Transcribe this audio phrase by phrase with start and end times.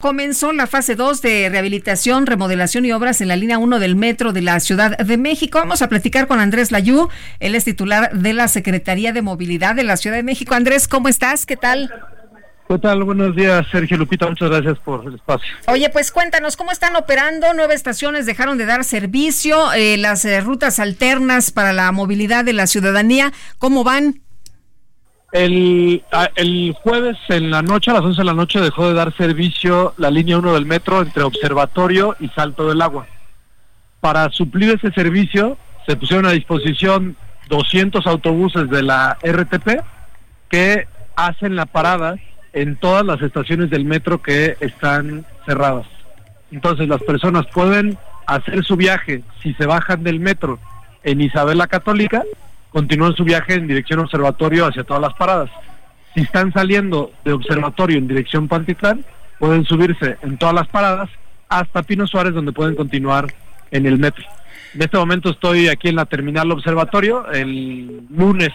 [0.00, 4.32] Comenzó la fase 2 de rehabilitación, remodelación y obras en la línea 1 del metro
[4.32, 5.58] de la Ciudad de México.
[5.58, 9.84] Vamos a platicar con Andrés Layú, él es titular de la Secretaría de Movilidad de
[9.84, 10.54] la Ciudad de México.
[10.54, 11.44] Andrés, ¿cómo estás?
[11.44, 11.92] ¿Qué tal?
[12.66, 13.04] ¿Qué tal?
[13.04, 14.26] Buenos días, Sergio Lupita.
[14.26, 15.52] Muchas gracias por el espacio.
[15.66, 17.48] Oye, pues cuéntanos, ¿cómo están operando?
[17.54, 22.54] Nueve estaciones dejaron de dar servicio, eh, las eh, rutas alternas para la movilidad de
[22.54, 24.22] la ciudadanía, ¿cómo van?
[25.32, 26.02] El,
[26.34, 29.94] el jueves en la noche, a las 11 de la noche, dejó de dar servicio
[29.96, 33.06] la línea 1 del metro entre Observatorio y Salto del Agua.
[34.00, 35.56] Para suplir ese servicio,
[35.86, 37.16] se pusieron a disposición
[37.48, 39.82] 200 autobuses de la RTP
[40.48, 42.16] que hacen la parada
[42.52, 45.86] en todas las estaciones del metro que están cerradas.
[46.50, 50.58] Entonces las personas pueden hacer su viaje si se bajan del metro
[51.04, 52.24] en Isabel la Católica
[52.72, 55.50] continúan su viaje en dirección observatorio hacia todas las paradas.
[56.14, 59.04] Si están saliendo de observatorio en dirección Pantitlán,
[59.38, 61.08] pueden subirse en todas las paradas
[61.48, 63.26] hasta Pino Suárez, donde pueden continuar
[63.70, 64.24] en el metro.
[64.74, 67.30] En este momento estoy aquí en la terminal observatorio.
[67.32, 68.50] El lunes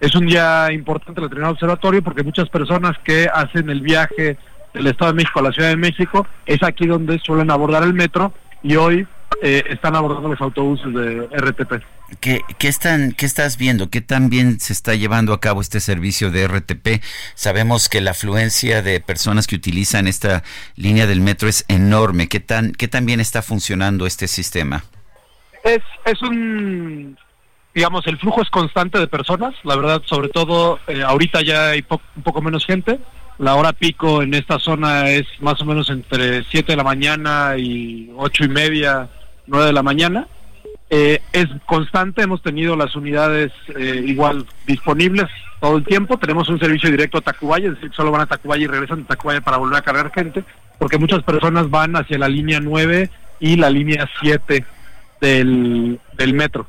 [0.00, 4.36] es un día importante la terminal observatorio porque muchas personas que hacen el viaje
[4.74, 7.94] del Estado de México a la Ciudad de México es aquí donde suelen abordar el
[7.94, 8.32] metro
[8.62, 9.06] y hoy
[9.42, 11.82] eh, están abordando los autobuses de RTP.
[12.20, 13.88] ¿Qué, ¿Qué, están, ¿Qué estás viendo?
[13.88, 17.02] ¿Qué tan bien se está llevando a cabo este servicio de RTP?
[17.34, 20.42] Sabemos que la afluencia de personas que utilizan esta
[20.76, 22.28] línea del metro es enorme.
[22.28, 24.84] ¿Qué tan, qué tan bien está funcionando este sistema?
[25.64, 27.16] Es, es un,
[27.74, 29.54] digamos, el flujo es constante de personas.
[29.64, 31.84] La verdad, sobre todo, eh, ahorita ya hay
[32.16, 32.98] un poco menos gente.
[33.38, 37.54] La hora pico en esta zona es más o menos entre 7 de la mañana
[37.56, 39.08] y ocho y media
[39.50, 40.26] 9 de la mañana.
[40.88, 45.26] Eh, es constante, hemos tenido las unidades eh, igual disponibles
[45.60, 46.18] todo el tiempo.
[46.18, 49.06] Tenemos un servicio directo a Tacubaya, es decir, solo van a Tacubaya y regresan a
[49.06, 50.44] Tacubaya para volver a cargar gente,
[50.78, 54.64] porque muchas personas van hacia la línea 9 y la línea 7
[55.20, 56.66] del, del metro.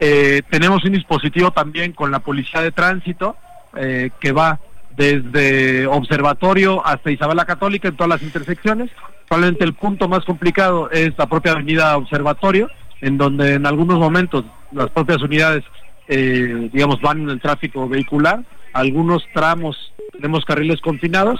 [0.00, 3.36] Eh, tenemos un dispositivo también con la Policía de Tránsito
[3.72, 4.58] que va
[4.96, 8.90] desde Observatorio hasta Isabel la Católica en todas las intersecciones
[9.30, 12.68] Probablemente el punto más complicado es la propia avenida Observatorio,
[13.00, 15.62] en donde en algunos momentos las propias unidades,
[16.08, 18.42] eh, digamos, van en el tráfico vehicular.
[18.72, 21.38] Algunos tramos tenemos carriles confinados,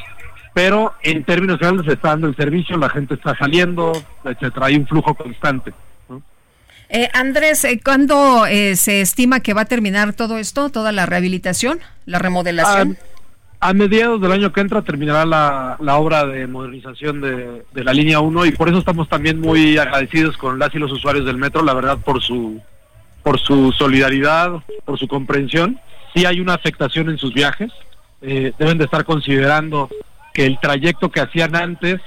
[0.54, 3.90] pero en términos generales se está dando el servicio, la gente está saliendo,
[4.22, 4.66] etcétera.
[4.66, 5.72] Hay un flujo constante.
[6.90, 11.80] Eh, Andrés, eh, ¿cuándo se estima que va a terminar todo esto, toda la rehabilitación,
[12.06, 12.96] la remodelación?
[13.00, 13.19] Ah,
[13.60, 18.20] a mediados del año que entra terminará la, obra de modernización de, de, la línea
[18.20, 21.62] 1 y por eso estamos también muy agradecidos con las y los usuarios del metro,
[21.62, 22.60] la verdad, por su,
[23.22, 24.52] por su solidaridad,
[24.84, 25.78] por su comprensión.
[26.14, 27.70] Sí hay una afectación en sus viajes,
[28.22, 29.90] eh, deben de estar considerando
[30.32, 32.00] que el trayecto que hacían antes,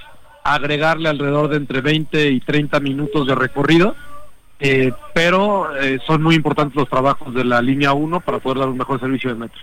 [0.43, 3.95] agregarle alrededor de entre 20 y 30 minutos de recorrido,
[4.59, 8.69] eh, pero eh, son muy importantes los trabajos de la línea 1 para poder dar
[8.69, 9.61] un mejor servicio de metro.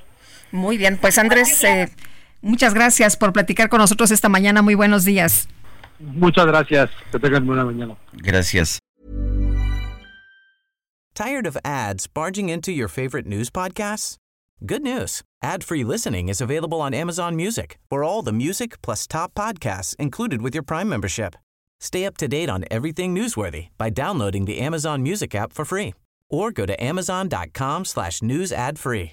[0.52, 1.88] Muy bien, pues Andrés, eh,
[2.42, 4.62] muchas gracias por platicar con nosotros esta mañana.
[4.62, 5.48] Muy buenos días.
[5.98, 6.90] Muchas gracias.
[7.12, 7.96] Que tengan buena mañana.
[8.12, 8.78] Gracias.
[11.14, 14.16] Tired of ads barging into your favorite news podcasts?
[14.64, 15.22] Good news.
[15.42, 17.78] Ad-free listening is available on Amazon Music.
[17.90, 21.34] For all the music plus top podcasts included with your Prime membership.
[21.80, 25.94] Stay up to date on everything newsworthy by downloading the Amazon Music app for free
[26.30, 29.12] or go to amazon.com slash news ad free.